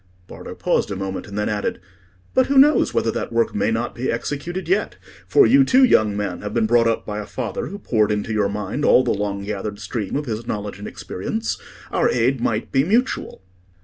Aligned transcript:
Bardo 0.25 0.55
paused 0.55 0.89
a 0.89 0.95
moment, 0.95 1.27
and 1.27 1.37
then 1.37 1.47
added— 1.47 1.79
"But 2.33 2.47
who 2.47 2.57
knows 2.57 2.91
whether 2.91 3.11
that 3.11 3.31
work 3.31 3.53
may 3.53 3.69
not 3.69 3.93
be 3.93 4.11
executed 4.11 4.67
yet? 4.67 4.95
For 5.27 5.45
you, 5.45 5.63
too, 5.63 5.83
young 5.83 6.17
man, 6.17 6.41
have 6.41 6.55
been 6.55 6.65
brought 6.65 6.87
up 6.87 7.05
by 7.05 7.19
a 7.19 7.27
father 7.27 7.67
who 7.67 7.77
poured 7.77 8.11
into 8.11 8.33
your 8.33 8.49
mind 8.49 8.83
all 8.83 9.03
the 9.03 9.11
long 9.11 9.43
gathered 9.43 9.77
stream 9.77 10.15
of 10.15 10.25
his 10.25 10.47
knowledge 10.47 10.79
and 10.79 10.87
experience. 10.87 11.59
Our 11.91 12.09
aid 12.09 12.41
might 12.41 12.71
be 12.71 12.83
mutual." 12.83 13.43